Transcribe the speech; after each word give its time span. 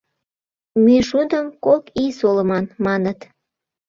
—Мӱйшудым 0.83 1.47
кок 1.65 1.83
ий 2.03 2.11
солыман, 2.19 2.65
маныт. 2.85 3.19